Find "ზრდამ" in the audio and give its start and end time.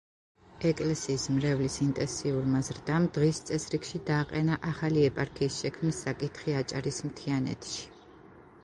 2.69-3.05